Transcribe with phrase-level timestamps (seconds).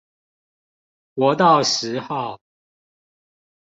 [1.13, 2.41] 國道十號